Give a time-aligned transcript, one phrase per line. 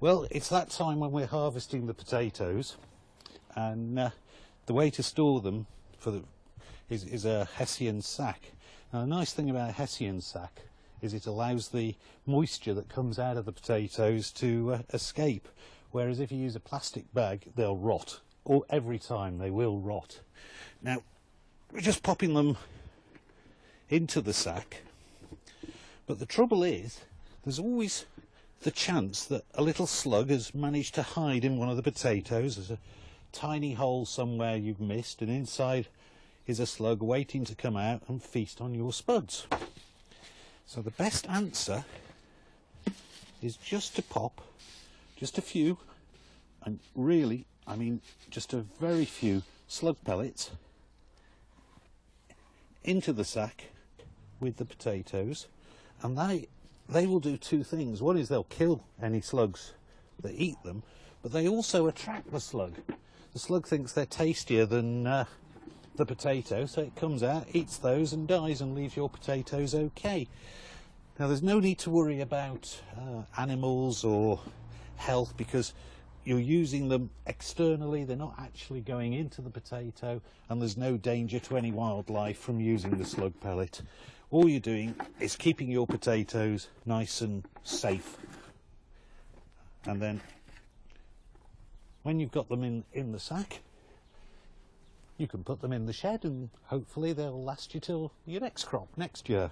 [0.00, 2.78] Well, it's that time when we're harvesting the potatoes,
[3.54, 4.10] and uh,
[4.64, 5.66] the way to store them
[5.98, 6.22] for the,
[6.88, 8.52] is, is a Hessian sack.
[8.94, 10.62] Now, the nice thing about a Hessian sack
[11.02, 15.46] is it allows the moisture that comes out of the potatoes to uh, escape,
[15.90, 18.20] whereas if you use a plastic bag, they'll rot.
[18.46, 20.20] Or every time they will rot.
[20.80, 21.02] Now,
[21.74, 22.56] we're just popping them
[23.90, 24.80] into the sack,
[26.06, 27.00] but the trouble is,
[27.44, 28.06] there's always
[28.62, 32.56] the chance that a little slug has managed to hide in one of the potatoes.
[32.56, 32.78] There's a
[33.32, 35.86] tiny hole somewhere you've missed, and inside
[36.46, 39.46] is a slug waiting to come out and feast on your spuds.
[40.66, 41.84] So the best answer
[43.42, 44.42] is just to pop
[45.16, 45.78] just a few,
[46.62, 50.50] and really, I mean, just a very few slug pellets
[52.84, 53.66] into the sack
[54.38, 55.46] with the potatoes,
[56.02, 56.48] and they
[56.90, 58.02] they will do two things.
[58.02, 59.72] One is they'll kill any slugs
[60.22, 60.82] that eat them,
[61.22, 62.74] but they also attract the slug.
[63.32, 65.24] The slug thinks they're tastier than uh,
[65.96, 70.26] the potato, so it comes out, eats those, and dies, and leaves your potatoes okay.
[71.18, 74.40] Now, there's no need to worry about uh, animals or
[74.96, 75.74] health because
[76.24, 81.38] you're using them externally, they're not actually going into the potato, and there's no danger
[81.38, 83.82] to any wildlife from using the slug pellet
[84.30, 88.16] all you're doing is keeping your potatoes nice and safe.
[89.86, 90.20] And then
[92.02, 93.60] when you've got them in, in the sack,
[95.16, 98.64] you can put them in the shed and hopefully they'll last you till your next
[98.64, 99.50] crop next year.